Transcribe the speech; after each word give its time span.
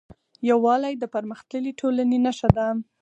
یووالی 0.49 0.93
د 0.97 1.03
پرمختللې 1.13 1.71
ټولنې 1.79 2.17
نښه 2.25 2.49
ده. 2.57 2.67